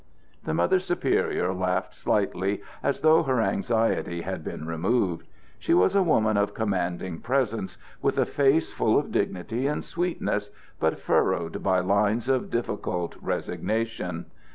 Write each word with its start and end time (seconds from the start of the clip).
The 0.45 0.55
Mother 0.55 0.79
Superior 0.79 1.53
laughed 1.53 1.93
slightly, 1.93 2.63
as 2.81 3.01
though 3.01 3.21
her 3.21 3.39
anxiety 3.39 4.21
had 4.21 4.43
been 4.43 4.65
removed. 4.65 5.27
She 5.59 5.75
was 5.75 5.93
a 5.93 6.01
woman 6.01 6.37
of 6.37 6.55
commanding 6.55 7.19
presence, 7.19 7.77
with 8.01 8.17
a 8.17 8.25
face 8.25 8.73
full 8.73 8.97
of 8.97 9.11
dignity 9.11 9.67
and 9.67 9.85
sweetness, 9.85 10.49
but 10.79 10.97
furrowed 10.97 11.61
by 11.61 11.81
lines 11.81 12.27
of 12.27 12.49
difficult 12.49 13.15
resignation. 13.21 14.25